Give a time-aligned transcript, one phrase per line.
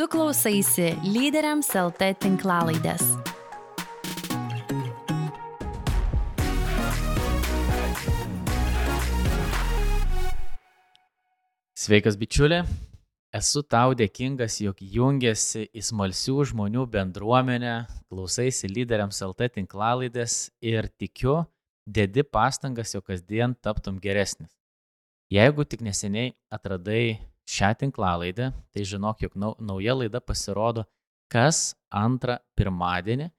[0.00, 3.02] Tu klausaisi lyderiams LT tinklalaidės.
[11.76, 12.62] Sveikas bičiulė,
[13.36, 17.76] esu tau dėkingas, jog jungiasi į smalsių žmonių bendruomenę,
[18.08, 21.42] klausaisi lyderiams LT tinklalaidės ir tikiu,
[21.84, 24.48] dedi pastangas, jog kasdien taptum geresnis.
[25.28, 27.18] Jeigu tik neseniai atradai
[27.50, 30.86] šią tinklalaidę, tai žinok, jog nau, nauja laida pasirodo
[31.30, 33.30] kas antrą pirmadienį,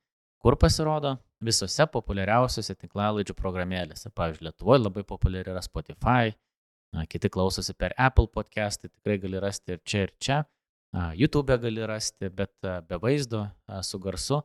[0.42, 4.12] kur pasirodo visose populiariausiose tinklalaidžių programėlėse.
[4.16, 6.32] Pavyzdžiui, Lietuvoje labai populiari yra Spotify,
[7.12, 10.40] kiti klausosi per Apple podcast, tai tikrai gali rasti ir čia, ir čia.
[11.16, 12.54] YouTube gali rasti, bet
[12.88, 13.46] be vaizdo,
[13.88, 14.42] su garsu.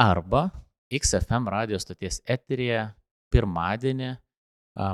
[0.00, 0.48] Arba
[0.92, 2.90] XFM radio stoties eterija
[3.32, 4.14] pirmadienį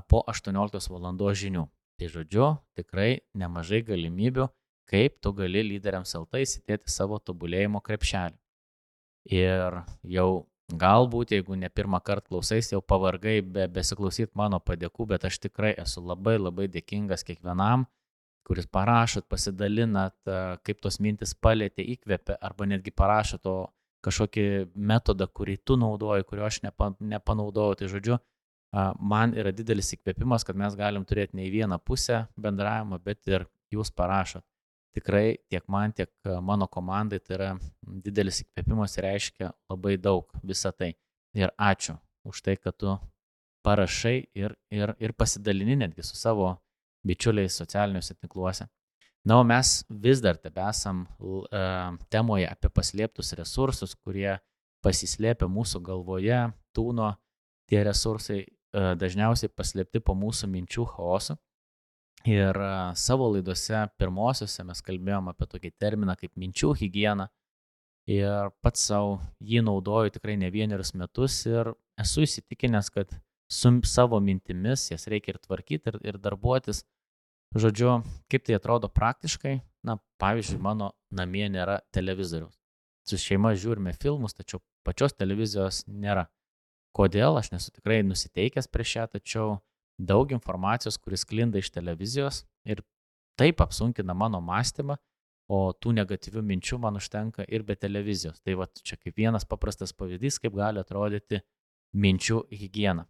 [0.08, 1.34] po 18 val.
[1.34, 1.66] žinių.
[1.96, 4.48] Tai žodžiu, tikrai nemažai galimybių,
[4.90, 8.36] kaip tu gali lyderiams LT įsidėti savo tobulėjimo krepšelį.
[9.32, 10.28] Ir jau
[10.66, 15.70] Galbūt, jeigu ne pirmą kartą klausais, jau pavargai be, besiklausyt mano padėkų, bet aš tikrai
[15.78, 17.84] esu labai labai dėkingas kiekvienam,
[18.46, 20.16] kuris parašot, pasidalinat,
[20.66, 23.54] kaip tos mintis palėtė, įkvėpė, arba netgi parašot to
[24.02, 27.78] kažkokį metodą, kurį tu naudoji, kurio aš nepa, nepanaudojau.
[27.78, 28.18] Tai žodžiu,
[28.72, 33.46] man yra didelis įkvėpimas, kad mes galim turėti ne į vieną pusę bendravimo, bet ir
[33.72, 34.44] jūs parašot
[34.96, 37.50] tikrai tiek man, tiek e, mano komandai tai yra
[38.06, 40.94] didelis įkvėpimas ir reiškia labai daug visą tai.
[41.36, 42.94] Ir ačiū už tai, kad tu
[43.66, 46.54] parašai ir, ir, ir pasidalini netgi su savo
[47.06, 48.66] bičiuliais socialiniuose tinkluose.
[49.26, 54.38] Na, o mes vis dar tebesam uh, temoje apie paslėptus resursus, kurie
[54.86, 56.38] pasislėpia mūsų galvoje,
[56.74, 57.10] tūno,
[57.66, 58.44] tie resursai
[58.76, 61.36] dažniausiai paslėpti po mūsų minčių chaosu.
[62.26, 62.58] Ir
[62.98, 67.28] savo laidose pirmosiose mes kalbėjom apie tokį terminą kaip minčių hygiena.
[68.10, 73.14] Ir pats savo jį naudoju tikrai ne vienerius metus ir esu įsitikinęs, kad
[73.50, 76.84] su savo mintimis jas reikia ir tvarkyti, ir, ir darbuotis.
[77.56, 82.58] Žodžiu, kaip tai atrodo praktiškai, na, pavyzdžiui, mano namie nėra televizoriaus.
[83.06, 86.26] Su šeima žiūrime filmus, tačiau pačios televizijos nėra.
[86.96, 89.48] Kodėl, aš nesu tikrai nusiteikęs prieš ją, tačiau
[89.98, 92.80] daug informacijos, kuris klinda iš televizijos ir
[93.36, 94.96] taip apsunkina mano mąstymą,
[95.46, 98.40] o tų negatyvių minčių man užtenka ir be televizijos.
[98.42, 101.42] Tai va čia kaip vienas paprastas pavyzdys, kaip gali atrodyti
[101.94, 103.06] minčių hygiena.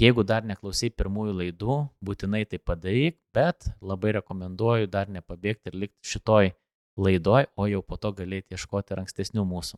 [0.00, 6.14] Jeigu dar neklausai pirmųjų laidų, būtinai tai padaryk, bet labai rekomenduoju dar nepabėgti ir likti
[6.14, 6.54] šitoj
[6.96, 9.76] laidoj, o jau po to galėti ieškoti ir ankstesnių mūsų.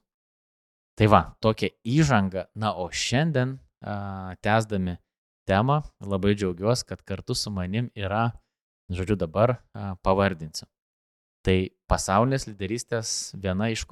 [0.99, 2.47] Tai va, tokia įžanga.
[2.59, 3.57] Na, o šiandien,
[4.45, 4.99] tęsdami
[5.49, 5.81] temą.
[6.05, 8.31] Labai džiaugiuosi, kad kartu su manim yra,
[8.93, 9.57] žodžiu, dabar
[10.05, 10.69] pavardinsiu.
[11.43, 11.57] Tai
[11.91, 13.83] pasaulinės lyderystės, viena iš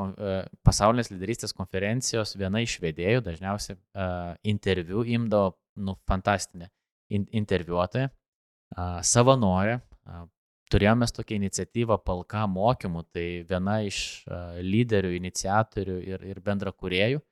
[0.62, 3.74] pasaulinės lyderystės konferencijos, viena iš vedėjų, dažniausiai
[4.52, 6.68] interviu imdavo, nu, fantastinė
[7.10, 8.12] in, interviuotoja,
[9.02, 9.80] savanorė.
[10.70, 17.22] Turėjome tokią iniciatyvą Palka mokymų, tai viena iš uh, lyderių, iniciatorių ir, ir bendra kuriejų.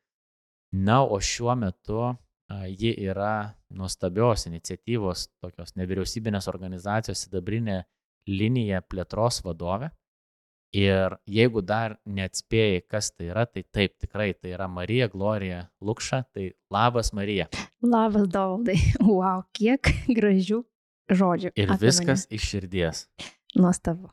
[0.75, 2.11] Na, o šiuo metu
[2.49, 7.83] Ji yra nuostabios iniciatyvos, tokios nevyriausybinės organizacijos sidabrinė
[8.29, 9.91] linija plėtros vadovė.
[10.77, 16.23] Ir jeigu dar neatspėjai, kas tai yra, tai taip, tikrai tai yra Marija Glorija Lukša,
[16.33, 17.49] tai labas Marija.
[17.85, 20.63] Labas Dovaldai, wow, kiek gražių
[21.11, 21.53] žodžių.
[21.57, 22.39] Ir viskas mane.
[22.39, 23.03] iš širdies.
[23.57, 24.11] Nuostabu.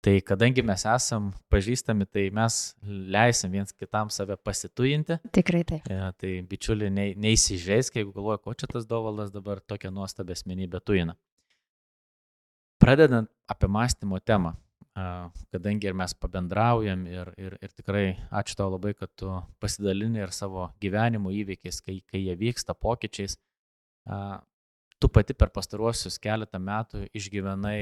[0.00, 5.18] Tai kadangi mes esam pažįstami, tai mes leisim viens kitam save pasitujinti.
[5.36, 5.90] Tikrai taip.
[5.92, 10.38] Ja, e, tai bičiuli, ne, neįsižeisk, jeigu galvoja, ko čia tas dovalas dabar tokia nuostabė
[10.38, 11.18] asmenybė tuina.
[12.80, 14.54] Pradedant apie mąstymo temą,
[15.52, 19.30] kadangi ir mes pabendraujam ir, ir, ir tikrai ačiū tau labai, kad tu
[19.60, 23.36] pasidalini ir savo gyvenimo įvykiais, kai, kai jie vyksta pokyčiais.
[25.00, 27.78] Tu pati per pastaruosius keletą metų išgyvenai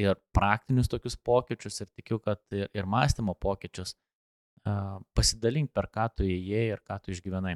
[0.00, 3.94] ir praktinius tokius pokyčius ir tikiu, kad ir, mąstymo pokyčius.
[5.16, 7.54] Pasidalink, per ką tu įėjai ir ką tu išgyvenai.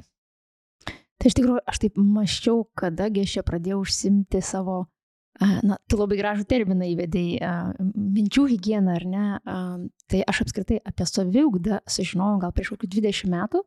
[1.21, 4.77] Tai iš tikrųjų, aš taip maščiau, kadagi aš čia pradėjau užsimti savo,
[5.41, 7.51] na, tu labai gražų terminą įvedėjai,
[8.15, 9.25] minčių hygieną, ar ne?
[10.09, 13.61] Tai aš apskritai apie saviugdą sužinojau gal prieš kokius 20 metų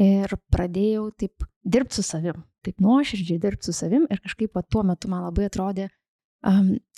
[0.00, 5.10] ir pradėjau taip dirbti su savim, taip nuoširdžiai dirbti su savim ir kažkaip tuo metu
[5.12, 5.90] man labai atrodė,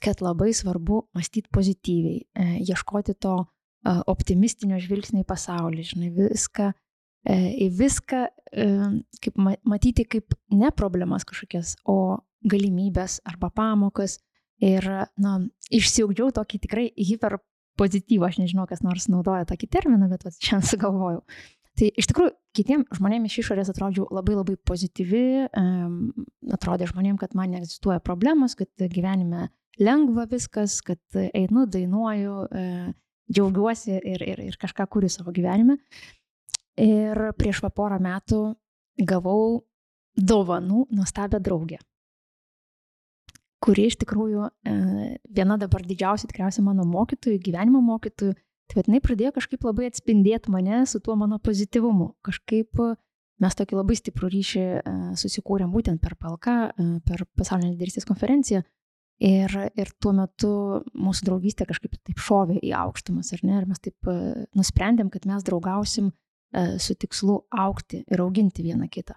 [0.02, 3.40] kad labai svarbu mąstyti pozityviai, e, ieškoti to
[3.82, 6.68] optimistinio žvilgsnio į pasaulį, žinai, viską,
[7.26, 8.26] e, į viską
[9.24, 14.20] kaip matyti kaip ne problemas kažkokias, o galimybės arba pamokas.
[14.62, 14.84] Ir,
[15.18, 15.40] na,
[15.74, 17.40] išsiugdžiau tokį tikrai hiper
[17.80, 21.24] pozityvą, aš nežinau, kas nors naudoja tokį terminą, bet šiandien sugalvojau.
[21.78, 25.24] Tai iš tikrųjų, kitiem žmonėms iš išorės atrodžiau labai labai pozityvi,
[25.56, 25.94] um,
[26.52, 29.48] atrodė žmonėms, kad man neegzistuoja problemos, kad gyvenime
[29.80, 31.00] lengva viskas, kad
[31.32, 32.90] einu, dainuoju, uh,
[33.32, 35.78] džiaugiuosi ir, ir, ir kažką kuriu savo gyvenime.
[36.80, 38.42] Ir prieš porą metų
[39.08, 39.62] gavau
[40.16, 41.80] dovanų nuostabią draugę
[43.62, 44.72] kuri iš tikrųjų e,
[45.30, 48.34] viena dabar didžiausia tikriausiai mano mokytojų, gyvenimo mokytojų,
[48.72, 52.14] tai bet jinai pradėjo kažkaip labai atspindėti mane su tuo mano pozityvumu.
[52.24, 52.80] Kažkaip
[53.42, 58.62] mes tokį labai stiprų ryšį e, susikūrėm būtent per PLK, e, per pasaulinę lyderystės konferenciją.
[59.22, 60.52] Ir, ir tuo metu
[60.98, 63.60] mūsų draugystė kažkaip taip šovė į aukštumas, ar ne?
[63.60, 64.08] Ir mes taip
[64.58, 66.08] nusprendėm, kad mes draugausim
[66.82, 69.14] su tikslu aukti ir auginti vieną kitą.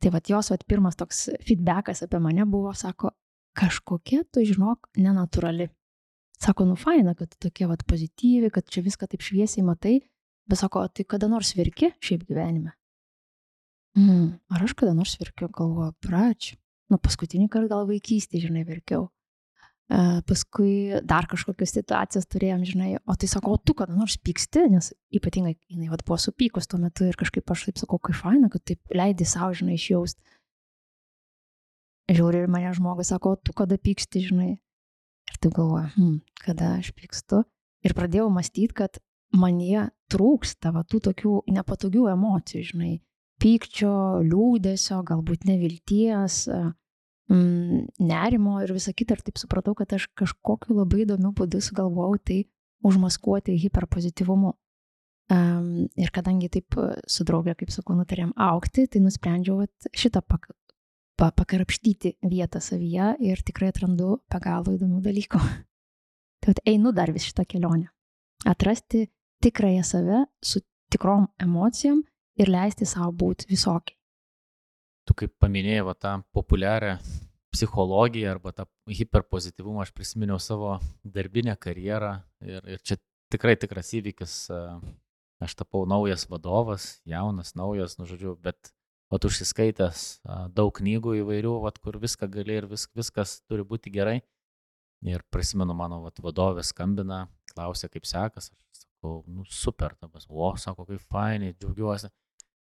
[0.00, 3.12] Tai vad jos vat, pirmas toks feedbackas apie mane buvo, sako,
[3.58, 5.68] kažkokia, tu žinok, nenatūrali.
[6.44, 9.94] Sako, nu faina, kad tu tokia vat pozityvi, kad čia viską taip šviesiai matai,
[10.50, 12.74] bet sako, tai kada nors virki šiaip gyvenime?
[13.96, 16.58] Mm, ar aš kada nors virkiu, galvoju, pračiu.
[16.92, 19.06] Nu, paskutinį kartą gal vaikystėje, žinai, verkiau.
[19.88, 24.66] E, paskui dar kažkokios situacijas turėjom, žinai, o tai sako, o tu kada nors pyksti,
[24.74, 28.50] nes ypatingai jinai vat, buvo supykus tuo metu ir kažkaip aš taip sakau, kaip faina,
[28.52, 30.20] kad taip leidai savo, žinai, išjaust
[32.12, 34.50] žiūri ir mane žmogus sako, tu kada pyksti, žinai.
[35.44, 37.42] Ir tu galvoji, hm, kada aš pykstu.
[37.84, 38.96] Ir pradėjau mąstyti, kad
[39.36, 42.92] manie trūksta va, tų tokių nepatogių emocijų, žinai.
[43.42, 46.46] Pykčio, liūdėsio, galbūt nevilties,
[47.28, 49.18] mm, nerimo ir visa kita.
[49.18, 52.38] Ir taip supratau, kad aš kažkokiu labai įdomiu būdu sugalvojau tai
[52.80, 54.54] užmaskuoti hiperpozityvumu.
[55.32, 60.48] Um, ir kadangi taip su draugė, kaip sakau, nutarėm aukti, tai nusprendžiau šitą pak
[61.16, 65.40] pa, pakarapštyti vietą savyje ir tikrai atrandu be galo įdomių dalykų.
[66.44, 67.88] Tai einu dar vis šitą kelionę.
[68.44, 69.06] Atrasti
[69.44, 70.60] tikrąją save su
[70.92, 72.02] tikrom emocijom
[72.40, 73.96] ir leisti savo būti visokiai.
[75.04, 76.98] Tu kaip paminėjai va, tą populiarią
[77.54, 82.98] psichologiją arba tą hiperpozityvumą, aš prisiminiau savo darbinę karjerą ir, ir čia
[83.32, 84.38] tikrai tikras įvykis.
[85.44, 88.70] Aš tapau naujas vadovas, jaunas, naujas, nu žodžiu, bet
[89.12, 90.04] vat užsiskaitęs
[90.56, 94.20] daug knygų įvairių, vat, kur viską gali ir vis, viskas turi būti gerai.
[95.04, 98.50] Ir prisimenu, mano vat, vadovė skambina, klausia, kaip sekas.
[98.50, 102.08] Aš sakau, nu super, tabas, o, sako, kaip fainai, džiaugiuosi.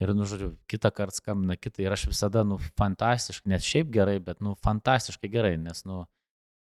[0.02, 4.16] Ir, nu, žodžiu, kitą kartą skambina kitą ir aš visada, nu, fantastiškai, net šiaip gerai,
[4.24, 6.02] bet, nu, fantastiškai gerai, nes, nu,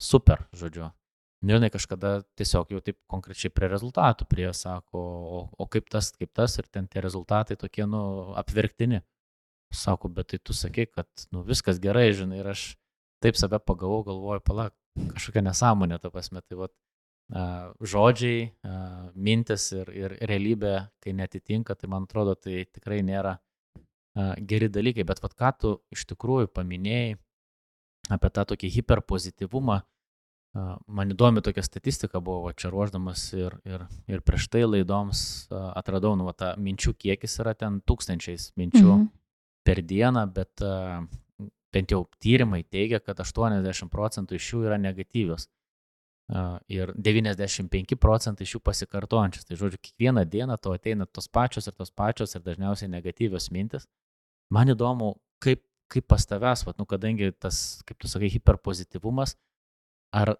[0.02, 0.88] super, žodžiu.
[1.40, 5.04] Nu, jinai kažkada tiesiog jau taip konkrečiai prie rezultatų prie sako,
[5.36, 8.02] o, o kaip tas, kaip tas ir ten tie rezultatai tokie, nu,
[8.36, 9.00] apverktini.
[9.70, 12.74] Sako, bet tai tu sakai, kad nu, viskas gerai, žinai, ir aš
[13.22, 14.74] taip save pagavau, galvoju, palak,
[15.14, 16.74] kažkokia nesąmonė, ta prasme, tai vat,
[17.92, 18.48] žodžiai,
[19.14, 20.74] mintis ir, ir realybė,
[21.04, 23.36] kai netitinka, tai man atrodo, tai tikrai nėra
[24.42, 27.14] geri dalykai, bet vat ką tu iš tikrųjų paminėjai
[28.10, 29.90] apie tą tokį hiperpozityvumą, uh,
[30.52, 36.16] man įdomi tokia statistika buvo, va, čia ruoždamas ir, ir, ir prieš tai laidoms atradau,
[36.18, 38.86] nu, va, ta minčių kiekis yra ten tūkstančiais minčių.
[38.98, 39.19] -hmm
[39.66, 40.62] per dieną, bet
[41.74, 45.48] bent jau tyrimai teigia, kad 80 procentų iš jų yra negatyvios.
[46.70, 49.46] Ir 95 procentai iš jų pasikartojančios.
[49.48, 53.88] Tai žodžiu, kiekvieną dieną to ateina tos pačios ir tos pačios ir dažniausiai negatyvios mintis.
[54.50, 59.34] Man įdomu, kaip, kaip pas tavęs, vat, nu, kadangi tas, kaip tu sakai, hiperpozityvumas,
[60.14, 60.36] ar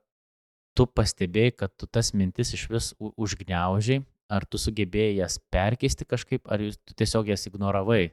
[0.79, 6.47] tu pastebėjai, kad tu tas mintis iš vis užgneužiai, ar tu sugebėjai jas perkeisti kažkaip,
[6.47, 8.13] ar tu tiesiog jas ignoravai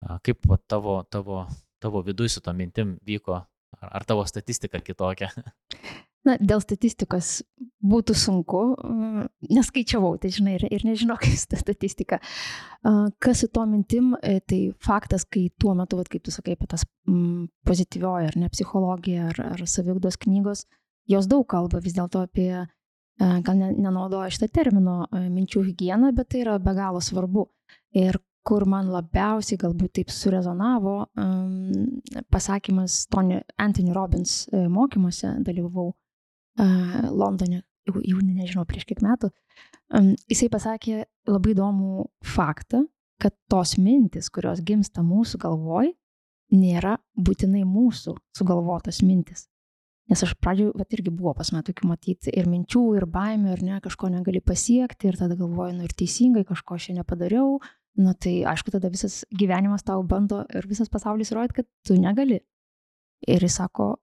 [0.00, 1.46] Kaip va, tavo, tavo,
[1.78, 3.42] tavo viduje su to mintim vyko,
[3.80, 5.28] ar, ar tavo statistika kitokia?
[6.28, 7.38] Na, dėl statistikos
[7.80, 8.58] būtų sunku,
[9.48, 12.18] neskaičiavau, tai žinai, ir, ir nežinau, kas ta statistika.
[13.24, 16.68] Kas su to mintim, e, tai faktas, kai tuo metu, vat, kaip tu sakai, apie
[16.68, 20.66] tas mm, pozityvioji ar ne psichologija ar, ar savigdos knygos,
[21.08, 22.52] jos daug kalba vis dėlto apie,
[23.20, 27.48] gal nenaudoja šitą termino, minčių higieną, bet tai yra be galo svarbu.
[27.96, 28.16] Ir
[28.46, 32.00] kur man labiausiai galbūt taip surezonavo um,
[32.32, 39.30] pasakymas Tony, Anthony Robbins uh, mokymuose, dalyvavau uh, Londone, jau, jau nežinau prieš kiek metų.
[39.92, 42.84] Um, jisai pasakė labai įdomų faktą,
[43.20, 45.92] kad tos mintis, kurios gimsta mūsų galvoj,
[46.56, 49.46] nėra būtinai mūsų sugalvotos mintis.
[50.10, 53.60] Nes aš pradžioje, bet irgi buvo pas mane tokių matyti ir minčių, ir baimių, ir
[53.62, 57.60] ne, kažko negali pasiekti, ir tada galvoju, nu ir teisingai, kažko aš čia nepadariau,
[57.98, 62.40] nu tai aišku, tada visas gyvenimas tau bando ir visas pasaulis įrodyti, kad tu negali.
[63.28, 63.94] Ir jis sako,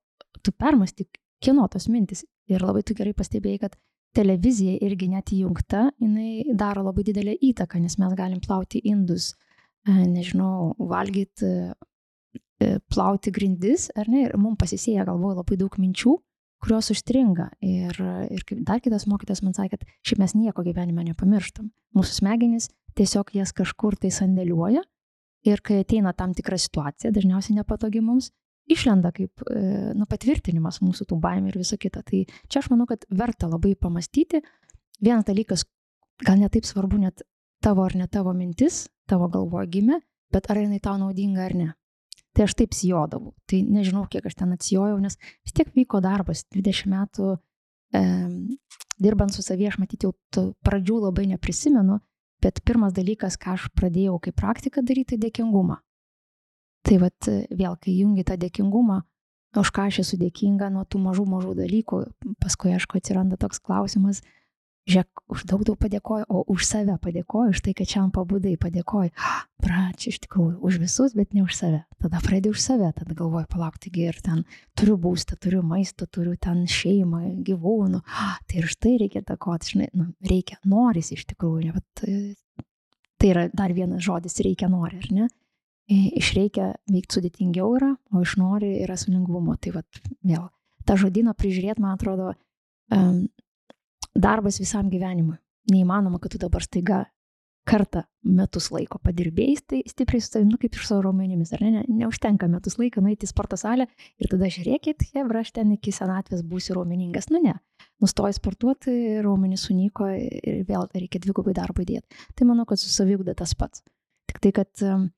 [0.44, 2.26] tu permastyk, kieno tos mintis.
[2.48, 3.76] Ir labai tu gerai pastebėjai, kad
[4.16, 9.34] televizija irgi net įjungta, jinai daro labai didelę įtaką, nes mes galim plauti indus,
[9.88, 11.52] e, nežinau, valgyti,
[12.64, 16.16] e, plauti grindis, ar ne, ir mums pasisėja galvoje labai daug minčių,
[16.64, 17.52] kurios užstringa.
[17.62, 18.00] Ir,
[18.34, 21.70] ir dar kitas mokytas man sakė, kad šiaip mes nieko gyvenime nepamirštam.
[21.98, 24.82] Mūsų smegenys tiesiog jas kažkur tai sandėliuoja
[25.48, 28.32] ir kai ateina tam tikra situacija, dažniausiai nepatogi mums,
[28.68, 29.62] išlenda kaip e,
[29.96, 32.04] nu, patvirtinimas mūsų tų baimių ir viso kito.
[32.04, 34.42] Tai čia aš manau, kad verta labai pamastyti.
[35.00, 35.64] Vienas dalykas,
[36.26, 37.24] gal netaip svarbu net
[37.64, 40.02] tavo ar ne tavo mintis, tavo galvoje gimė,
[40.34, 41.70] bet ar jinai tau naudinga ar ne.
[42.36, 43.34] Tai aš taip sijodavau.
[43.50, 46.44] Tai nežinau, kiek aš ten atsijojau, nes vis tiek vyko darbas.
[46.54, 48.04] 20 metų e,
[49.02, 51.98] dirbant su savie, aš matyti jau pradžių labai neprisimenu,
[52.44, 55.80] bet pirmas dalykas, ką aš pradėjau kaip praktiką daryti, tai dėkingumą.
[56.88, 59.02] Tai vat vėl, kai jungi tą dėkingumą,
[59.58, 62.02] už ką aš esu dėkinga nuo tų mažų mažų dalykų,
[62.44, 64.22] paskui, aišku, atsiranda toks klausimas,
[64.88, 69.12] žiūrėk, už daug daug padėkoju, o už save padėkoju, už tai, kad šiandien pabudai padėkoju.
[69.64, 71.82] Pračia iš tikrųjų, už visus, bet ne už save.
[72.04, 74.46] Tada pradėjau už save, tada galvoju, palauk, taigi ir ten
[74.78, 78.04] turiu būstą, turiu maistą, turiu ten šeimą, gyvūnų.
[78.48, 81.74] Tai ir štai reikia takoti, žinai, nu, reikia, noris iš tikrųjų.
[81.76, 82.64] Bet,
[83.18, 85.28] tai yra dar vienas žodis, reikia nori, ar ne?
[85.88, 89.56] iš reikia veikti sudėtingiau yra, o iš nori yra su lengvumu.
[89.62, 90.50] Tai vad vėl,
[90.88, 92.34] tą žodyną prižiūrėti, man atrodo,
[92.92, 93.22] um,
[94.18, 95.38] darbas visam gyvenimui.
[95.72, 97.04] Neįmanoma, kad tu dabar staiga
[97.68, 101.72] kartą metus laiko padirbėjai tai stipriai su savimi, nu, kaip iš savo raumenimis, ar ne?
[101.76, 101.82] ne?
[102.02, 103.90] Neužtenka metus laiko nueiti į sporto salę
[104.22, 107.28] ir tada žiūrėkit, hebra, aš ten iki senatvės būsiu raumeningas.
[107.34, 107.58] Nu ne,
[108.04, 108.96] nustoji sportuoti,
[109.26, 112.24] raumenys sunyko ir vėl reikia dvigubai darbo įdėti.
[112.36, 113.84] Tai manau, kad su savigda tas pats.
[114.32, 115.10] Tik tai, kad um,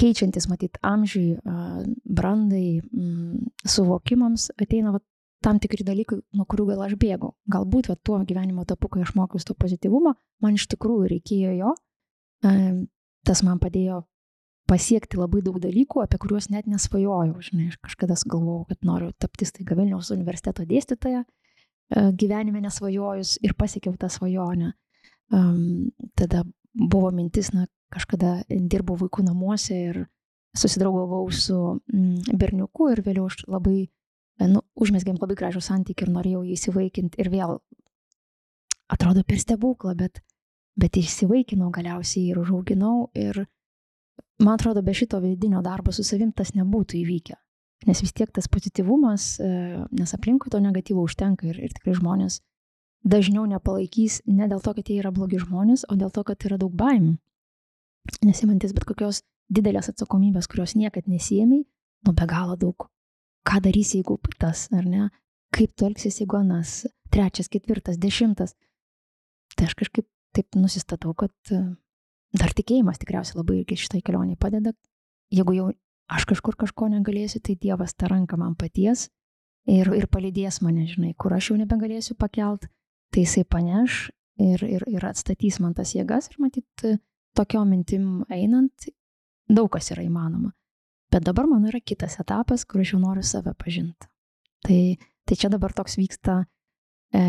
[0.00, 1.36] keičiantis, matyt, amžiui,
[2.08, 2.80] brandai,
[3.68, 5.02] suvokimams ateina va,
[5.44, 7.34] tam tikri dalykai, nuo kurių gal aš bėgau.
[7.50, 11.74] Galbūt va, tuo gyvenimo etapu, kai aš mokiausi to pozityvumo, man iš tikrųjų reikėjo jo,
[13.26, 14.02] tas man padėjo
[14.70, 17.36] pasiekti labai daug dalykų, apie kuriuos net nesvajojau.
[17.44, 21.24] Žinai, aš kažkada galvojau, kad noriu tapti staiga Vilniaus universiteto dėstytoja,
[21.92, 24.72] gyvenime nesvajojus ir pasiekiau tą svajonę.
[26.18, 29.98] Tada buvo mintis, na, kažkada dirbau vaikų namuose ir
[30.56, 33.90] susidraugavau su mm, berniuku ir vėliau aš labai, e,
[34.40, 37.58] nu, užmesgėm labai gražų santykį ir norėjau jį įsivaikinti ir vėl
[38.92, 40.22] atrodo per stebuklą, bet,
[40.76, 43.44] bet įsivaikinau galiausiai ir užauginau ir
[44.42, 47.38] man atrodo be šito vidinio darbo su savim tas nebūtų įvykę.
[47.86, 49.50] Nes vis tiek tas pozityvumas, e,
[49.90, 52.38] nes aplinkui to negatyvo užtenka ir, ir tikrai žmonės
[53.02, 56.58] dažniau nepalaikys ne dėl to, kad jie yra blogi žmonės, o dėl to, kad yra
[56.60, 57.16] daug baimių
[58.26, 59.22] nesimantis bet kokios
[59.52, 61.64] didelės atsakomybės, kurios niekad nesijėmiai,
[62.06, 62.88] nu be galo daug.
[63.48, 65.08] Ką darysi, jeigu tas, ar ne?
[65.52, 66.82] Kaip tu elgsis, jeigu anas,
[67.12, 68.54] trečias, ketvirtas, dešimtas.
[69.56, 71.60] Tai aš kažkaip taip nusistatau, kad e,
[72.32, 74.72] dar tikėjimas tikriausiai labai irgi šitai kelioniai padeda.
[75.32, 75.66] Jeigu jau
[76.12, 79.08] aš kažkur kažko negalėsiu, tai Dievas tą ranką man paties
[79.68, 82.68] ir, ir palydės mane, žinai, kur aš jau nebegalėsiu pakelt,
[83.12, 84.08] tai jisai paneš
[84.40, 86.86] ir, ir, ir atstatys man tas jėgas ir matyt,
[87.36, 88.88] tokiom mintim einant,
[89.48, 90.52] daug kas yra įmanoma.
[91.12, 94.08] Bet dabar mano yra kitas etapas, kur aš jau noriu save pažinti.
[94.64, 94.80] Tai,
[95.28, 96.38] tai čia dabar toks vyksta
[97.12, 97.22] e,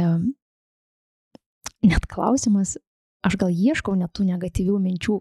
[1.84, 2.78] net klausimas,
[3.24, 5.18] aš gal ieškau net tų negatyvių minčių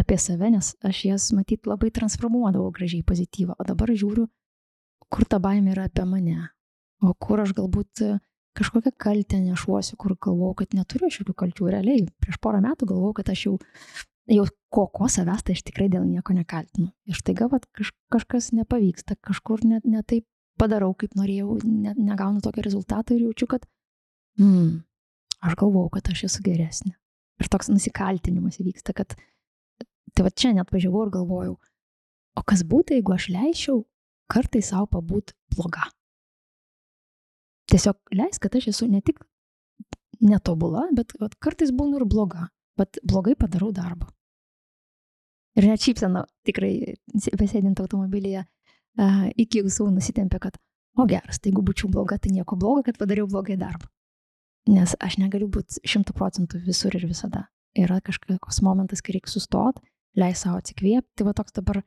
[0.00, 4.28] apie save, nes aš jas matyt labai transformuodavau gražiai pozityvą, o dabar žiūriu,
[5.12, 6.48] kur ta baimė yra apie mane,
[7.04, 8.04] o kur aš galbūt
[8.58, 11.68] kažkokią kaltę nešuosiu, kur galvojau, kad neturiu jokių kalčių.
[11.76, 13.54] Realiai, prieš porą metų galvojau, kad aš jau
[14.28, 16.90] jau ko, ko savęs, tai aš tikrai dėl nieko nekaltinu.
[17.08, 20.26] Ir staiga vat, kaž, kažkas nepavyksta, kažkur net ne taip
[20.60, 23.64] padarau, kaip norėjau, ne, negaunu tokio rezultato ir jaučiu, kad,
[24.40, 24.80] hmm,
[25.46, 26.94] aš galvau, kad aš esu geresnė.
[27.38, 29.14] Ir toks nusikaltinimas įvyksta, kad,
[30.12, 31.54] tai va čia net važiavau ir galvojau,
[32.38, 33.84] o kas būtų, jeigu aš leisčiau
[34.28, 35.86] kartai savo pabūt bloga.
[37.68, 39.20] Tiesiog leis, kad aš esu ne tik
[40.24, 42.48] netobula, bet vat, kartais būnu ir bloga,
[42.80, 44.08] bet blogai padarau darbą.
[45.58, 46.94] Ir net šypsena tikrai
[47.38, 48.44] besėdint automobilyje
[49.38, 50.58] iki jūsų nusitempė, kad,
[50.98, 53.88] o geras, tai jeigu būčiau bloga, tai nieko blogo, kad padariau blogai darbą.
[54.68, 57.46] Nes aš negaliu būti šimtų procentų visur ir visada.
[57.78, 59.82] Yra kažkoks momentas, kai reikia sustoti,
[60.18, 61.14] leis savo atsikvėpti.
[61.18, 61.80] Tai va toks dabar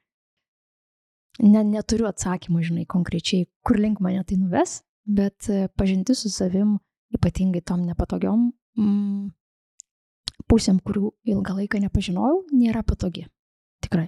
[1.40, 6.80] ne, neturiu atsakymų, žinai, konkrečiai, kur link mane tai nuves, bet pažinti su savim,
[7.16, 8.50] ypatingai tom nepatogiom
[8.80, 9.30] mm,
[10.50, 13.28] pusėm, kurių ilgą laiką nepažinojau, nėra patogi.
[13.82, 14.08] Tikrai.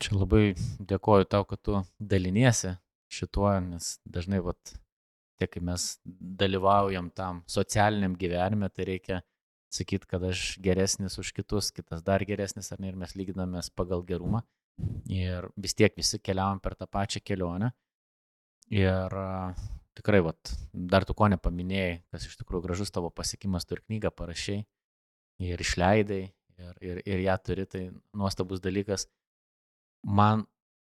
[0.00, 0.44] Čia labai
[0.80, 2.76] dėkoju tau, kad tu daliniesi
[3.12, 4.72] šituo, nes dažnai vat,
[5.40, 5.90] tiek kai mes
[6.40, 9.20] dalyvaujam tam socialiniam gyvenime, tai reikia
[9.70, 14.02] sakyti, kad aš geresnis už kitus, kitas dar geresnis, ar ne, ir mes lyginamės pagal
[14.06, 14.42] gerumą.
[15.12, 17.70] Ir vis tiek visi keliavam per tą pačią kelionę.
[18.72, 19.14] Ir
[19.98, 24.12] tikrai, vat, dar tu ko nepaminėjai, kas iš tikrųjų gražus tavo pasiekimas, tu ir knygą
[24.16, 24.64] parašiai,
[25.42, 26.22] ir išleidai,
[26.60, 27.82] ir, ir, ir ją turi, tai
[28.16, 29.06] nuostabus dalykas.
[30.06, 30.44] Man,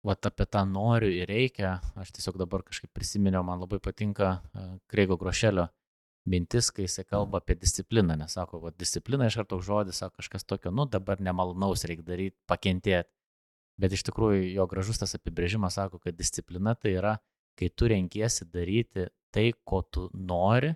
[0.06, 4.38] vat, apie tą noriu ir reikia, aš tiesiog dabar kažkaip prisiminiau, man labai patinka
[4.90, 5.68] Kreigo Grošelio
[6.28, 10.46] mintis, kai jisai kalba apie discipliną, nes sako, va, disciplina iš karto žodis, sako kažkas
[10.48, 13.10] tokio, nu dabar nemalonaus reikia daryti, pakentėti.
[13.80, 17.16] Bet iš tikrųjų jo gražus tas apibrėžimas sako, kad disciplina tai yra,
[17.58, 20.72] kai tu renkiesi daryti tai, ko tu nori,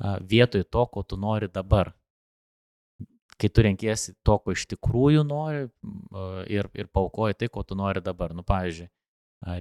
[0.00, 1.92] vietoj to, ko tu nori dabar.
[3.42, 5.64] Kai tu renkiesi to, ko iš tikrųjų nori
[6.52, 8.36] ir, ir paukoji tai, ko tu nori dabar.
[8.38, 8.86] Nu, pavyzdžiui,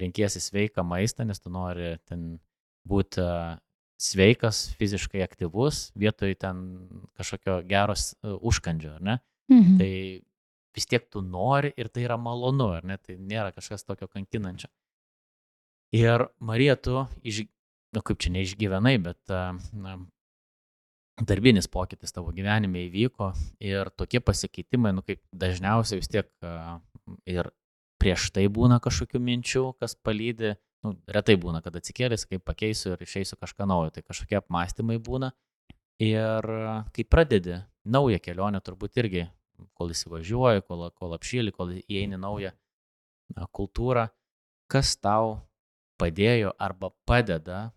[0.04, 2.36] renkiesi sveiką maistą, nes tu nori ten
[2.88, 3.26] būti
[4.02, 6.62] sveikas, fiziškai aktyvus, vietoj ten
[7.20, 9.18] kažkokio geros uh, užkandžio, ar ne?
[9.52, 9.78] Mhm.
[9.78, 9.92] Tai
[10.78, 12.98] vis tiek tu nori ir tai yra malonu, ar ne?
[12.98, 14.72] Tai nėra kažkas tokio kankinančio.
[15.98, 17.44] Ir Marija, tu, iš,
[17.92, 19.34] nu kaip čia neišgyvenai, bet
[19.76, 19.98] na,
[21.28, 23.32] darbinis pokytis tavo gyvenime įvyko
[23.64, 26.30] ir tokie pasikeitimai, nu kaip dažniausiai vis tiek
[27.30, 27.52] ir
[28.02, 33.04] prieš tai būna kažkokių minčių, kas palydė nu, retai būna, kad atsikėlęs, kaip pakeisiu ir
[33.06, 35.32] išeisiu kažką naujo, tai kažkokie apmąstymai būna.
[36.02, 36.48] Ir
[36.96, 39.28] kai pradedi naują kelionę, turbūt irgi,
[39.78, 42.56] kol įsivažiuoji, kol, kol apšyli, kol įeini naują
[43.54, 44.08] kultūrą,
[44.72, 45.38] kas tau
[46.02, 47.70] padėjo arba padeda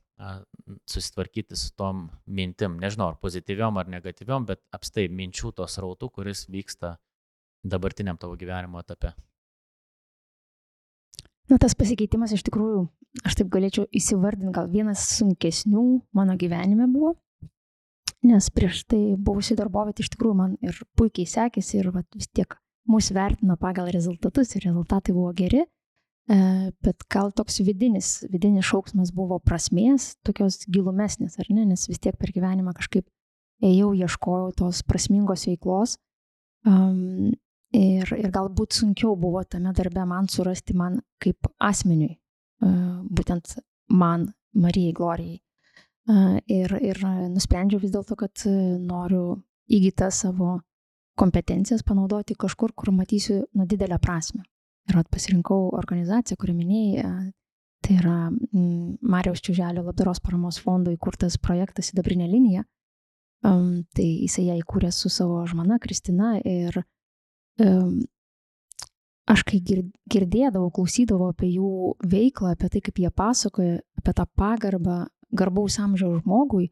[0.87, 6.47] susitvarkyti su tom mintim, nežinau, ar pozityviom ar negatyviom, bet apstai minčių tos rautų, kuris
[6.53, 6.95] vyksta
[7.65, 9.15] dabartiniam tavo gyvenimo etape.
[11.51, 12.87] Na, tas pasikeitimas iš tikrųjų,
[13.27, 15.85] aš taip galėčiau įsivardinti, gal vienas sunkesnių
[16.17, 17.17] mano gyvenime buvo,
[18.25, 22.57] nes prieš tai buvusi darbovietė iš tikrųjų man ir puikiai sekėsi ir vat, vis tiek
[22.89, 25.67] mūsų vertino pagal rezultatus ir rezultatai buvo geri,
[26.27, 32.17] bet gal toks vidinis, vidinis šauksmas buvo prasmės, tokios gilumesnės, ar ne, nes vis tiek
[32.17, 33.05] per gyvenimą kažkaip
[33.65, 35.99] ėjau, ieškojau tos prasmingos veiklos.
[36.65, 37.35] Um,
[37.75, 42.69] Ir, ir galbūt sunkiau buvo tame darbe man surasti man kaip asmeniui, e,
[43.11, 43.57] būtent
[43.91, 45.41] man, Marijai Glorijai.
[45.41, 46.15] E,
[46.55, 47.01] ir, ir
[47.33, 48.45] nusprendžiau vis dėlto, kad
[48.79, 50.61] noriu įgytą savo
[51.19, 54.45] kompetencijas panaudoti kažkur, kur matysiu nu, didelę prasme.
[54.91, 57.33] Ir at pasirinkau organizaciją, kurią minėjai, e,
[57.85, 58.17] tai yra
[59.01, 62.65] Marijos Čiuželio labdaros paramos fondo įkurtas projektas Sidabrinė linija.
[63.45, 66.79] Um, tai jisai ją įkūrė su savo žmona Kristina ir
[69.31, 75.05] aš kai girdėdavau, klausydavau apie jų veiklą, apie tai, kaip jie pasakoja, apie tą pagarbą
[75.35, 76.71] garbaus amžiaus žmogui,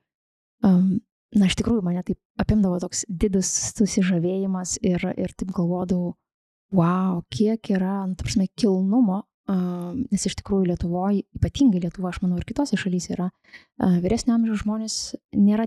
[0.63, 6.15] na, iš tikrųjų mane taip apimdavo toks didis susižavėjimas ir, ir taip galvodavau,
[6.73, 12.47] wow, kiek yra, nu, tarsi, kilnumo, nes iš tikrųjų Lietuvoje, ypatingai Lietuvoje, aš manau, ir
[12.49, 13.29] kitose šalyse yra,
[14.03, 14.99] vyresnio amžiaus žmonės
[15.37, 15.67] nėra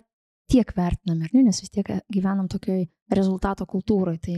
[0.51, 4.37] tiek vertinami, ne, nes vis tiek gyvenam tokioj rezultato kultūroje, tai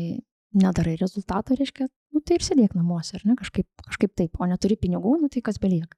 [0.58, 4.80] nedarai rezultato, reiškia, nu, tai ir sėdėk namuose, ar ne, kažkaip, kažkaip taip, o neturi
[4.80, 5.98] pinigų, nu, tai kas belieka.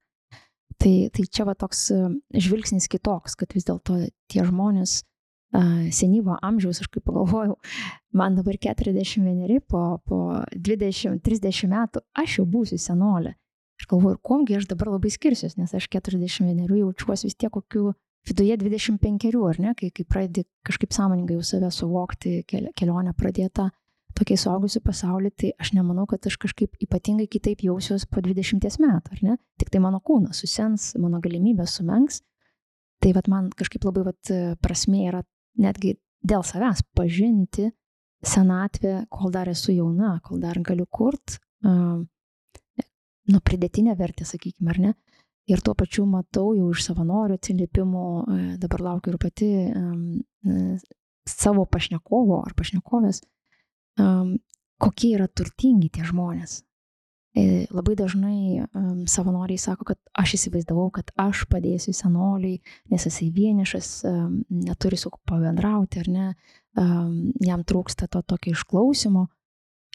[0.80, 2.00] Tai, tai čia va toks e,
[2.40, 3.98] žvilgsnis kitoks, kad vis dėlto
[4.32, 5.02] tie žmonės
[5.96, 7.56] senyvo amžiaus, aš kaip pagalvojau,
[8.14, 10.20] man dabar 41, po, po
[10.54, 13.34] 20-30 metų aš jau būsiu senolė.
[13.80, 17.94] Aš galvoju, komgi aš dabar labai skirsiuos, nes aš 41 jaučiuosi vis tiek kokiu
[18.28, 23.70] viduje 25, ar ne, kai, kai pradedi kažkaip sąmoningai jau save suvokti, kelionę pradėtą
[24.18, 29.16] tokiai suaugusių pasaulį, tai aš nemanau, kad aš kažkaip ypatingai kitaip jausiuos po 20 metų,
[29.16, 29.38] ar ne?
[29.62, 32.22] Tik tai mano kūnas susens, mano galimybės sumenks.
[33.00, 35.22] Tai vad man kažkaip labai vat, prasmė yra
[35.58, 37.70] netgi dėl savęs pažinti
[38.26, 42.04] senatvę, kol dar esu jauna, kol dar galiu kurt, uh,
[43.30, 44.94] nu, pridėtinę vertę, sakykime, ar ne?
[45.50, 48.06] Ir tuo pačiu matau jau iš savanorių atsiliepimų,
[48.62, 50.20] dabar laukiu ir pati um,
[51.26, 53.24] savo pašnekovo ar pašnekovės,
[54.02, 54.36] um,
[54.82, 56.60] kokie yra turtingi tie žmonės.
[57.38, 62.56] E, labai dažnai um, savanoriai sako, kad aš įsivaizdavau, kad aš padėsiu senoliui,
[62.89, 66.30] nes jisai vienišas, um, neturi su kuo pabendrauti, ar ne,
[66.82, 69.28] um, jam trūksta to tokio išklausimo.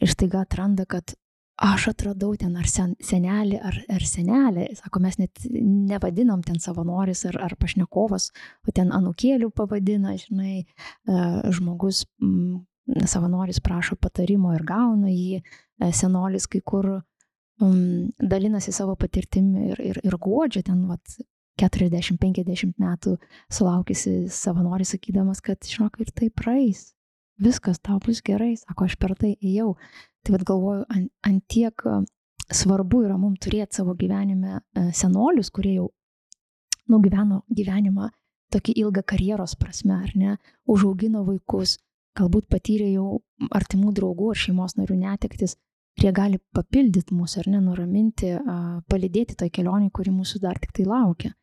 [0.03, 1.16] Ir staiga atranda, kad
[1.59, 7.25] aš atradau ten ar sen, senelį, ar, ar senelį, sako, mes net nevadinom ten savanoris
[7.31, 8.29] ar, ar pašnekovas,
[8.62, 10.62] o ten anukėlių pavadina, žinai,
[11.11, 12.62] uh, žmogus, mm,
[13.11, 17.01] savanoris prašo patarimo ir gauna jį, e, senolis kai kur
[17.62, 21.19] um, dalinasi savo patirtimi ir, ir, ir godžia ten, vat,
[21.61, 23.14] 40-50 metų
[23.53, 26.88] sulaukysi savanori sakydamas, kad, žinok, ir tai praeis.
[27.38, 29.75] Viskas tau bus gerai, sako, aš per tai ėjau.
[30.25, 31.87] Tai vad galvoju, ant, ant tiek
[32.55, 34.61] svarbu yra mums turėti savo gyvenime
[34.95, 35.88] senolius, kurie jau
[36.90, 38.11] nugyveno gyvenimą
[38.55, 40.37] tokį ilgą karjeros prasme, ar ne,
[40.71, 41.79] užaugino vaikus,
[42.19, 45.57] galbūt patyrė jau artimų draugų ar šeimos narių netektis,
[45.98, 48.33] ir jie gali papildyti mūsų ar ne, nuraminti,
[48.90, 51.35] palidėti toj kelionį, kuri mūsų dar tik tai laukia.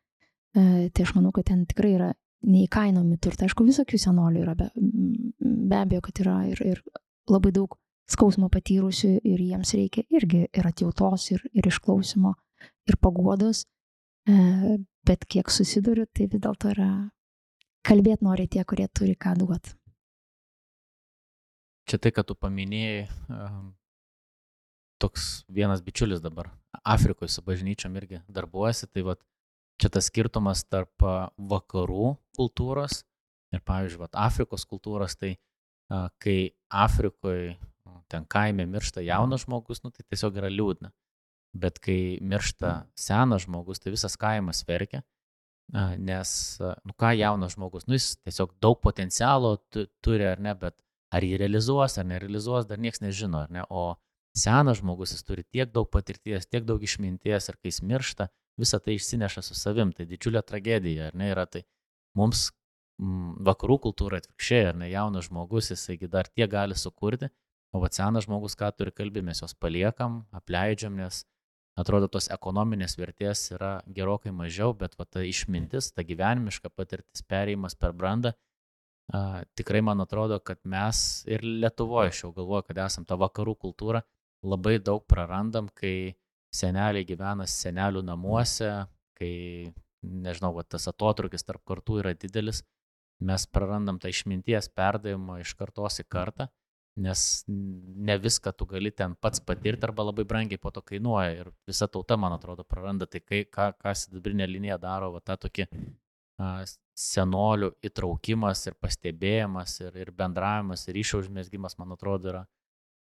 [0.52, 2.10] E, tai aš manau, kad ten tikrai yra
[2.44, 3.48] neįkainomi turtai.
[3.48, 4.68] Aišku, visokių senolių yra, be,
[5.40, 6.82] be abejo, kad yra ir, ir
[7.30, 7.78] labai daug
[8.12, 12.34] skausmo patyrusių ir jiems reikia irgi ir atjautos, ir, ir išklausimo,
[12.90, 13.64] ir paguodos.
[14.28, 16.90] E, bet kiek susiduriu, tai vis dėlto yra
[17.86, 19.72] kalbėti nori tie, kurie turi ką duoti.
[21.88, 23.08] Čia tai, kad tu paminėjai,
[25.02, 26.50] toks vienas bičiulis dabar
[26.82, 29.16] Afrikoje su bažnyčiom irgi darbuojasi, tai va
[29.82, 31.02] čia tas skirtumas tarp
[31.52, 33.02] vakarų kultūros
[33.52, 35.34] ir, pavyzdžiui, vat, Afrikos kultūros, tai
[36.22, 36.36] kai
[36.70, 37.56] Afrikoje
[38.12, 40.92] ten kaime miršta jaunas žmogus, nu, tai tiesiog yra liūdna.
[41.52, 45.02] Bet kai miršta senas žmogus, tai visas kaimas verkia,
[46.00, 49.56] nes, nu ką jaunas žmogus, nu jis tiesiog daug potencialo
[50.04, 50.78] turi ar ne, bet
[51.12, 53.64] ar jį realizuos ar nerealizuos, dar niekas nežino, ar ne.
[53.68, 53.96] O
[54.34, 58.28] senas žmogus, jis turi tiek daug patirties, tiek daug išminties ir kai jis miršta,
[58.60, 59.92] visą tai išsineša su savim.
[59.96, 61.64] Tai didžiulė tragedija, ar ne, yra tai
[62.18, 62.50] mums
[63.00, 67.28] m, vakarų kultūra atvirkščiai, ar ne, jaunas žmogus, jisaigi dar tiek gali sukurti,
[67.72, 71.24] o va senas žmogus, ką turi kalbėti, mes juos paliekam, apleidžiam, nes
[71.78, 77.78] atrodo tos ekonominės vertės yra gerokai mažiau, bet va ta išmintis, ta gyvenimiška patirtis, perėjimas
[77.80, 78.34] per brandą,
[79.12, 83.56] a, tikrai man atrodo, kad mes ir Lietuvoje, aš jau galvoju, kad esam ta vakarų
[83.64, 84.02] kultūra,
[84.42, 86.14] labai daug prarandam, kai
[86.52, 88.70] seneliai gyvena senelių namuose,
[89.18, 89.32] kai,
[90.02, 92.62] nežinau, va, tas atotrukis tarp kartų yra didelis,
[93.22, 96.48] mes prarandam tą išminties perdavimą iš kartos į kartą,
[97.02, 101.52] nes ne viską tu gali ten pats patirti arba labai brangiai po to kainuoja ir
[101.66, 103.06] visa tauta, man atrodo, praranda.
[103.08, 105.68] Tai, kai, ką, ką sidabrinė linija daro, va, tą tokį
[106.42, 106.64] a,
[106.98, 112.44] senolių įtraukimas ir pastebėjimas ir, ir bendravimas ir ryšio užmėsgymas, man atrodo, yra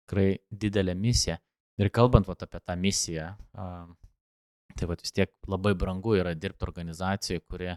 [0.08, 1.38] tikrai didelė misija.
[1.78, 7.44] Ir kalbant vat, apie tą misiją, tai vat, vis tiek labai brangu yra dirbti organizacijoje,
[7.46, 7.76] kurie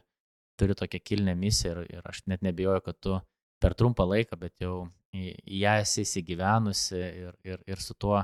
[0.56, 3.18] turi tokią kilnę misiją ir, ir aš net nebijoju, kad tu
[3.60, 8.22] per trumpą laiką, bet jau į, į ją esi įsigyvenusi ir, ir, ir su tuo,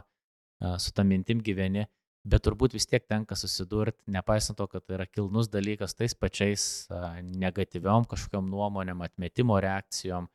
[0.80, 1.84] su tą mintim gyveni,
[2.26, 6.86] bet turbūt vis tiek tenka susidurti, nepaisant to, kad tai yra kilnus dalykas, tais pačiais
[7.44, 10.28] negatyviom kažkokiam nuomonėm, atmetimo reakcijom,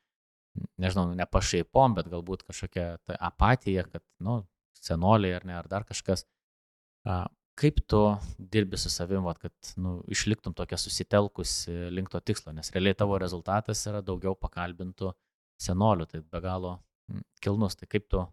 [0.82, 4.42] nežinau, ne pašaipom, bet galbūt kažkokia ta apatija, kad, nu,
[4.82, 6.26] senoliai ar ne, ar dar kažkas.
[7.62, 8.00] Kaip tu
[8.52, 13.20] dirbi su savim, vat, kad nu, išliktum tokia susitelkusi link to tikslo, nes realiai tavo
[13.22, 15.12] rezultatas yra daugiau pakalbintų
[15.62, 16.78] senolių, tai be galo
[17.44, 18.24] kilnus, tai kaip tu,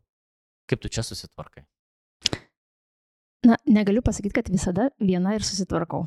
[0.70, 1.66] kaip tu čia susitvarkai?
[3.46, 6.06] Na, negaliu pasakyti, kad visada viena ir susitvarkau.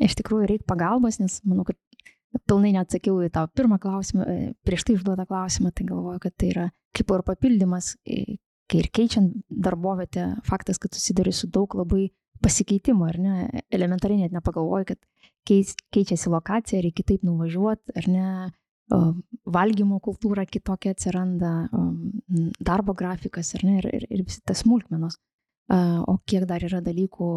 [0.00, 1.76] Iš tikrųjų reikia pagalbos, nes manau, kad
[2.46, 6.52] pilnai neatsakiau į tą pirmą klausimą, e, prieš tai užduotą klausimą, tai galvoju, kad tai
[6.54, 8.38] yra kaip ir papildymas, e,
[8.70, 14.32] kai ir keičiant darbovietę, faktas, kad susiduri su daug labai pasikeitimų, ar ne, elementariai net
[14.32, 15.00] nepagalvoju, kad
[15.48, 18.26] keis, keičiasi lokacija, reikia kitaip nuvažiuoti, ar ne,
[19.46, 21.68] valgymo kultūra kitokia atsiranda,
[22.58, 25.18] darbo grafikas, ar ne, ir, ir, ir visi tas smulkmenos.
[25.70, 27.28] O kiek dar yra dalykų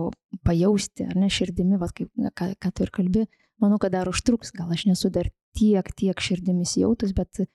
[0.45, 3.25] pajausti, ar ne, širdimi, va, kaip, ką, ką tu ir kalbi,
[3.63, 7.47] manau, kad dar užtruks, gal aš nesu dar tiek, tiek širdimis jautus, bet e,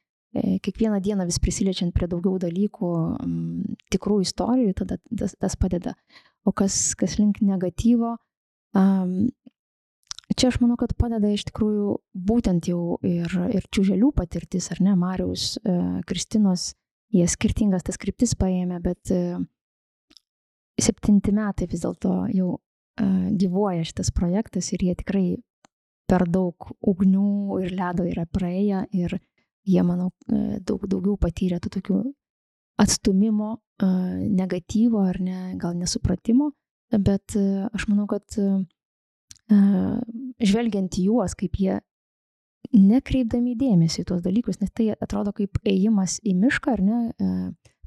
[0.65, 2.93] kiekvieną dieną vis prisiliečiant prie daugiau dalykų,
[3.93, 5.95] tikrų istorijų, tada tas, tas padeda.
[6.47, 8.17] O kas, kas link negatyvo,
[10.39, 11.97] čia aš manau, kad padeda iš tikrųjų
[12.29, 16.73] būtent jau ir, ir čiūželių patirtis, ar ne, Mariaus, e, Kristinos,
[17.13, 19.37] jie skirtingas tas kryptis paėmė, bet e,
[20.79, 22.57] septinti metai vis dėlto jau
[22.99, 25.27] gyvuoja šitas projektas ir jie tikrai
[26.09, 29.19] per daug ugnių ir ledo yra praėję ir
[29.69, 31.99] jie, manau, e, daug daugiau patyrė tų tokių
[32.81, 33.91] atstumimo, e,
[34.41, 36.53] negatyvo ar ne, gal nesupratimo,
[36.95, 38.41] bet e, aš manau, kad
[39.49, 41.79] žvelgiant į juos, kaip jie
[42.77, 46.99] nekreipdami dėmesį į tuos dalykus, nes tai atrodo kaip ėjimas į mišką, ar ne,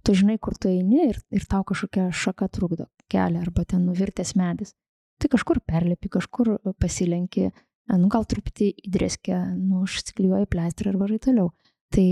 [0.02, 4.34] tu žinai, kur tu eini ir, ir tau kažkokia šaka trukdo kelią arba ten nuvirtęs
[4.42, 4.74] medis.
[5.22, 7.52] Tai kažkur perlipi, kažkur pasilenki,
[8.00, 11.52] nu gal truputį įdrėskia, nu užsiklijuoji pleistrą ir varai toliau.
[11.92, 12.08] Tai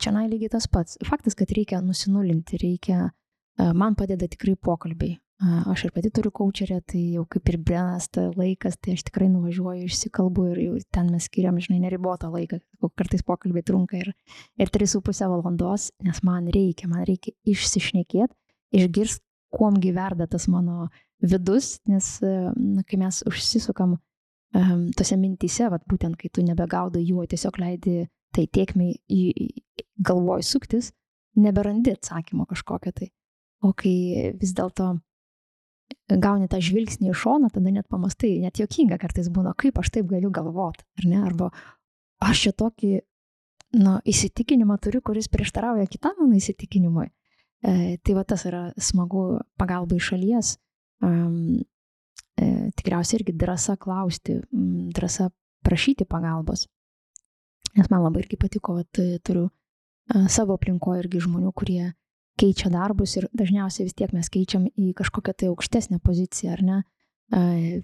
[0.00, 0.98] čia nai lygiai tas pats.
[1.06, 3.06] Faktas, kad reikia nusinulinti, reikia,
[3.56, 5.16] man padeda tikrai pokalbiai.
[5.44, 9.26] Aš ir pati turiu kočerę, tai jau kaip ir brenas ta laikas, tai aš tikrai
[9.32, 12.60] nuvažiuoju, išsikalbu ir jau ten mes skiriam, žinai, neribotą laiką.
[12.96, 14.12] Kartais pokalbiai trunka ir,
[14.60, 18.32] ir 3,5 valandos, nes man reikia, man reikia išsišnekėti,
[18.78, 20.88] išgirsti, kuom gyverda tas mano
[21.22, 24.02] vidus, nes na, kai mes užsisukam um,
[24.96, 30.44] tose mintyse, vat, būtent kai tu nebegaudai jų, tiesiog leidi tai tiekmei į, į galvoj
[30.46, 30.92] suktis,
[31.38, 33.10] neberandi atsakymo kažkokio tai.
[33.64, 34.92] O kai vis dėlto
[36.20, 40.08] gauni tą žvilgsnį iš šono, tada net pamastai, net jokinga kartais būna, kaip aš taip
[40.10, 41.20] galiu galvoti, ar ne?
[41.24, 41.50] Arba
[42.24, 42.92] aš čia tokį
[43.80, 47.08] nu, įsitikinimą turiu, kuris prieštarauja kitam mano įsitikinimui.
[47.64, 50.56] E, tai va tas yra smagu pagalba iš šalies.
[51.04, 51.64] Um,
[52.36, 54.40] tikriausiai irgi drąsa klausti,
[54.96, 55.28] drąsa
[55.64, 56.66] prašyti pagalbos.
[57.74, 59.54] Nes man labai irgi patiko, kad turiu uh,
[60.28, 61.92] savo aplinkoje irgi žmonių, kurie
[62.40, 66.78] keičia darbus ir dažniausiai vis tiek mes keičiam į kažkokią tai aukštesnę poziciją, ar ne?
[67.34, 67.80] E,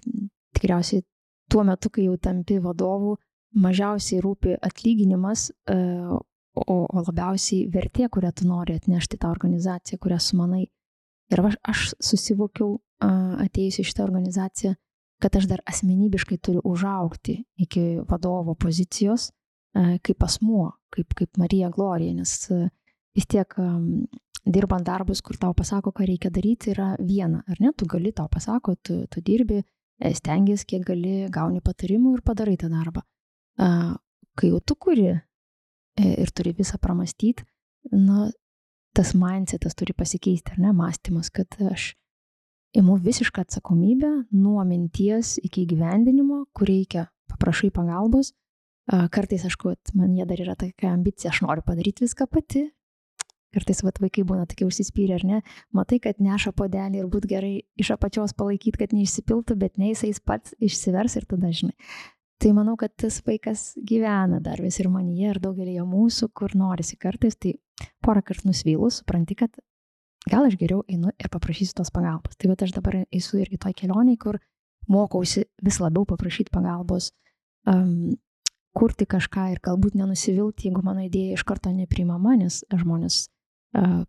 [0.55, 1.05] tikriausiai
[1.51, 3.15] tuo metu, kai jau tampi vadovu,
[3.63, 5.77] mažiausiai rūpi atlyginimas, e,
[6.11, 10.65] o, o labiausiai vertė, kurią tu nori atnešti tą organizaciją, kurią sumanai.
[11.31, 14.75] Ir aš, aš susivokiau atėjus į šitą organizaciją,
[15.21, 19.29] kad aš dar asmenybiškai turiu užaukti iki vadovo pozicijos
[19.73, 22.33] kaip asmuo, kaip, kaip Marija Glorija, nes
[23.15, 23.55] vis tiek
[24.45, 27.71] dirbant darbus, kur tau pasako, ką reikia daryti, yra viena, ar ne?
[27.77, 29.61] Tu gali, tau pasako, tu, tu dirbi,
[30.01, 33.03] e, stengiasi, kiek gali, gauni patarimų ir padarai tą darbą.
[33.57, 35.19] Kai jau tu kuri e,
[36.09, 37.45] ir turi visą pramastyti,
[37.93, 38.29] na,
[39.01, 41.95] tas mindsetas turi pasikeisti, ar ne, mąstymas, kad aš
[42.77, 48.35] imu visišką atsakomybę nuo minties iki gyvendinimo, kur reikia, paprašai pagalbos.
[48.87, 52.67] Kartais, aišku, man jie dar yra tokia ambicija, aš noriu padaryti viską pati,
[53.51, 55.39] Kartais vat, vaikai būna tokie užsispyrę, ar ne?
[55.75, 60.13] Matai, kad neša podelį ir būtų gerai iš apačios palaikyti, kad neišsipiltų, bet ne jisai
[60.23, 61.75] pats išsivers ir tada žinai.
[62.41, 66.97] Tai manau, kad tas vaikas gyvena dar vis ir manyje ir daugelį mūsų, kur norisi
[66.97, 67.53] kartais, tai
[68.01, 69.59] porą kartų nusvylus, supranti, kad
[70.29, 72.39] gal aš geriau einu ir paprašysiu tos pagalbos.
[72.41, 74.39] Tai bet aš dabar esu irgi toj kelioniai, kur
[74.89, 77.11] mokausi vis labiau paprašyti pagalbos,
[77.69, 78.17] um,
[78.73, 83.27] kurti kažką ir galbūt nenusivilti, jeigu mano idėja iš karto neprimama, nes žmonės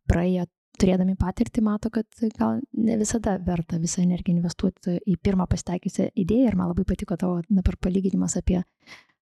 [0.09, 0.47] praėję
[0.80, 2.06] turėdami patirtį mato, kad
[2.38, 7.18] gal ne visada verta visą energiją investuoti į pirmą pasitaikiusią idėją ir man labai patiko
[7.20, 8.62] tavo dabar palyginimas apie,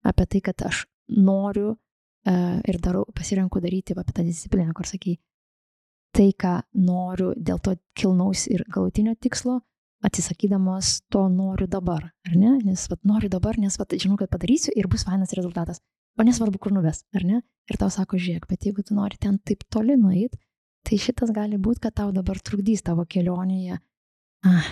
[0.07, 5.19] apie tai, kad aš noriu uh, ir darau, pasirenku daryti apie tą discipliną, kur sakai,
[6.17, 9.61] tai, ką noriu dėl to kilnaus ir galutinio tikslo,
[10.03, 12.57] atsisakydamas to noriu dabar, ar ne?
[12.67, 15.83] Nes vat, noriu dabar, nes vat, žinau, kad padarysiu ir bus fainas rezultatas
[16.19, 17.41] o nesvarbu, kur nuves, ar ne?
[17.71, 20.35] Ir tau sako, žiūrėk, bet jeigu tu nori ten taip toli nueit,
[20.87, 23.79] tai šitas gali būti, kad tau dabar trukdys tavo kelionėje.
[24.47, 24.69] Ah,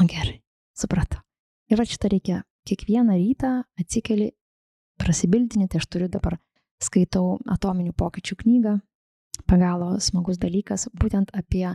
[0.00, 0.40] nu gerai,
[0.76, 1.22] supratau.
[1.70, 4.32] Ir va šitą reikia kiekvieną rytą atsikeli,
[5.00, 6.38] prasibildinį, tai aš turiu dabar
[6.82, 8.74] skaitau atominių pokyčių knygą,
[9.48, 11.68] pagalo smagus dalykas, būtent apie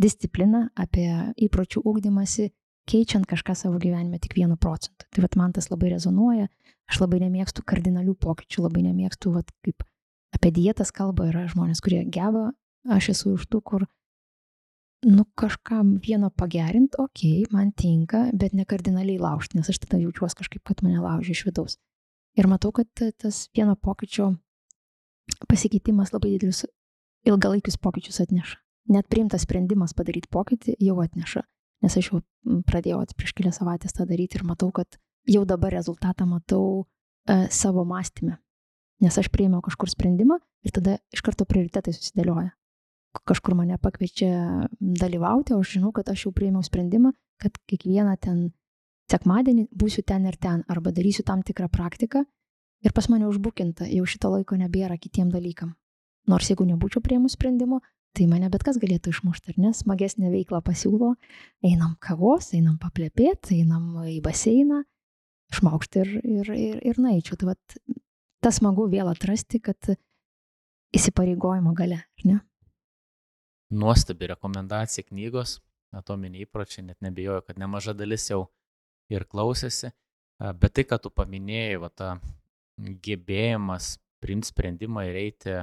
[0.00, 1.08] discipliną, apie
[1.46, 2.48] įpročių ūkdymasi,
[2.88, 5.06] keičiant kažką savo gyvenime tik vienu procentu.
[5.10, 6.48] Tai vat man tas labai rezonuoja,
[6.90, 9.84] Aš labai nemėgstu kardinalių pokyčių, labai nemėgstu, vat, kaip
[10.36, 12.50] apie dietas kalba yra žmonės, kurie geba,
[12.88, 13.86] aš esu iš tų, kur,
[15.06, 20.00] nu, kažkam vieno pagerinti, okei, okay, man tinka, bet ne kardinaliai laužti, nes aš tada
[20.02, 21.78] jaučiuosi kažkaip, kad mane laužia iš vidaus.
[22.38, 24.32] Ir matau, kad tas vieno pokyčio
[25.48, 26.64] pasikeitimas labai didelius
[27.28, 28.58] ilgalaikius pokyčius atneša.
[28.92, 31.44] Net priimtas sprendimas padaryti pokytį jau atneša.
[31.82, 32.22] Nes aš jau
[32.66, 37.84] pradėjau prieš kelias savaitės tą daryti ir matau, kad jau dabar rezultatą matau e, savo
[37.86, 38.38] mąstymę.
[39.02, 42.54] Nes aš prieimiau kažkur sprendimą ir tada iš karto prioritetai susidėlioja.
[43.12, 48.38] Kažkur mane pakviečia dalyvauti, o aš žinau, kad aš jau prieimiau sprendimą, kad kiekvieną ten
[49.12, 52.24] sekmadienį būsiu ten ir ten, arba darysiu tam tikrą praktiką
[52.82, 55.74] ir pas mane užbukinta, jau šito laiko nebėra kitiem dalykam.
[56.30, 57.80] Nors jeigu nebūčiau prieimus sprendimo,
[58.16, 61.14] tai mane bet kas galėtų išmušti, ar ne, smagesnė veikla pasiūlo,
[61.66, 64.82] einam kavos, einam paplepėti, einam į baseiną,
[65.52, 67.38] išmokti ir, ir, ir, ir naičiau.
[67.40, 67.76] Tai vat,
[68.44, 69.94] tas smagu vėl atrasti, kad
[70.92, 72.40] įsipareigojimo gale, ar ne?
[73.72, 75.56] Nuostabi rekomendacija knygos,
[75.96, 78.44] atominiai įpročiai, net nebijoju, kad nemaža dalis jau
[79.12, 79.92] ir klausėsi,
[80.60, 82.10] bet tai, kad tu paminėjai, va, ta
[82.78, 85.56] gebėjimas priimti sprendimą ir eiti,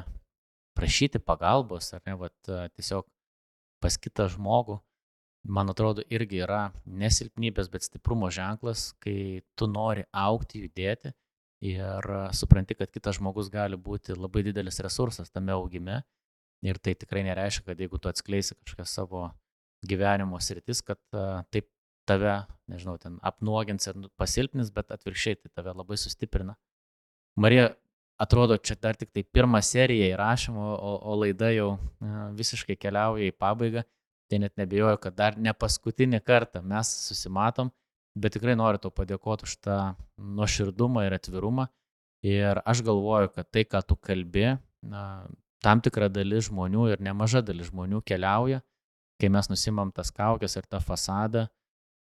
[0.78, 3.08] prašyti pagalbos, ar ne, va, tiesiog
[3.84, 4.80] pas kitą žmogų,
[5.48, 11.14] man atrodo, irgi yra nesilpnybės, bet stiprumo ženklas, kai tu nori aukti, judėti
[11.66, 16.02] ir supranti, kad kitas žmogus gali būti labai didelis resursas tame augime.
[16.66, 19.30] Ir tai tikrai nereiškia, kad jeigu tu atskleisi kažkokią savo
[19.88, 21.00] gyvenimo sritis, kad
[21.54, 21.70] taip
[22.10, 22.34] tave,
[22.72, 26.58] nežinau, ten apnuogins ir pasilpnis, bet atvirkščiai tai tave labai sustiprina.
[27.40, 27.70] Marija,
[28.20, 31.70] atrodo, čia dar tik tai pirmą seriją įrašymo, o, o laida jau
[32.36, 33.86] visiškai keliauja į pabaigą.
[34.30, 37.72] Tai net nebejoju, kad dar ne paskutinį kartą mes susimatom,
[38.20, 39.78] bet tikrai noriu tau padėkoti už tą
[40.18, 41.66] nuoširdumą ir atvirumą.
[42.26, 44.52] Ir aš galvoju, kad tai, ką tu kalbi,
[44.86, 45.04] na,
[45.64, 48.62] tam tikra dalis žmonių ir nemaža dalis žmonių keliauja,
[49.20, 51.48] kai mes nusimam tas kaukės ir tą fasadą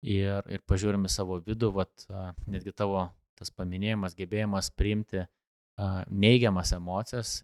[0.04, 2.06] ir, ir pažiūrim į savo vidų, vat,
[2.46, 5.24] netgi tavo tas paminėjimas, gebėjimas priimti
[6.08, 7.40] neigiamas emocijas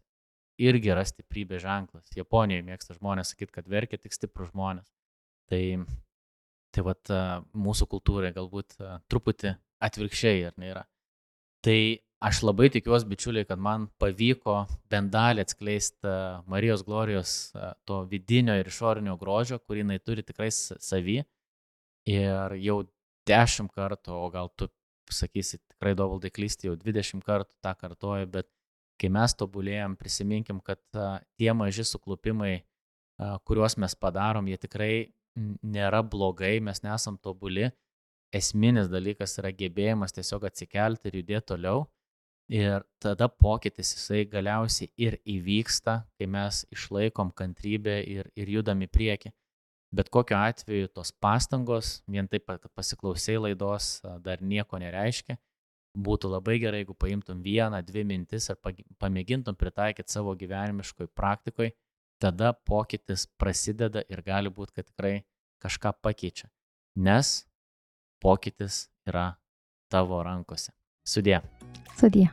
[0.61, 2.13] irgi yra stiprybė ženklas.
[2.17, 4.89] Japonijoje mėgsta žmonės sakyti, kad verkia tik stiprus žmonės.
[5.51, 5.63] Tai,
[6.73, 7.13] tai vat,
[7.57, 8.77] mūsų kultūrai galbūt
[9.13, 10.85] truputį atvirkščiai ir nėra.
[11.65, 11.79] Tai
[12.23, 16.13] aš labai tikiuosi, bičiuliai, kad man pavyko bent dalį atskleisti
[16.51, 17.35] Marijos Glorijos
[17.89, 21.23] to vidinio ir išorinio grožio, kurį jinai turi tikrai savy.
[22.09, 22.83] Ir jau
[23.29, 24.69] dešimt kartų, o gal tu
[25.13, 28.49] sakysi, tikrai dovaldai klysti jau 20 kartų tą kartoju, bet
[29.03, 30.81] kai mes tobulėjom, prisiminkim, kad
[31.39, 32.63] tie maži suklupimai,
[33.47, 34.93] kuriuos mes padarom, jie tikrai
[35.37, 37.71] nėra blogai, mes nesam tobuli.
[38.33, 41.85] Esminis dalykas yra gebėjimas tiesiog atsikelti ir judėti toliau.
[42.51, 48.91] Ir tada pokytis jisai galiausiai ir įvyksta, kai mes išlaikom kantrybę ir, ir judam į
[48.93, 49.33] priekį.
[49.93, 55.39] Bet kokiu atveju tos pastangos, vien taip, kad pasiklausai laidos, dar nieko nereiškia
[55.93, 58.59] būtų labai gerai, jeigu paimtum vieną, dvi mintis ir
[59.01, 61.75] pamėgintum pritaikyti savo gyvenimiškoj praktikoje,
[62.23, 65.15] tada pokytis prasideda ir gali būti, kad tikrai
[65.63, 66.49] kažką pakeičia.
[66.97, 67.43] Nes
[68.23, 69.33] pokytis yra
[69.93, 70.73] tavo rankose.
[71.05, 71.43] Sudė.
[71.99, 72.29] Sudė.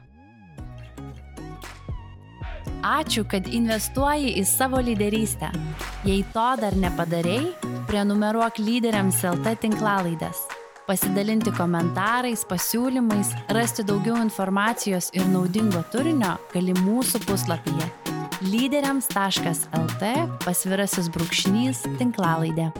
[2.79, 5.51] Ačiū, kad investuoji į savo lyderystę.
[6.07, 7.51] Jei to dar nepadarėjai,
[7.89, 10.47] prenumeruok lyderiams LT tinklalaidės
[10.89, 17.91] pasidalinti komentarais, pasiūlymais, rasti daugiau informacijos ir naudingo turinio gali mūsų puslapyje
[18.49, 20.13] lyderiams.lt
[20.45, 22.71] pasvirasis brūkšnys tinklalaidė.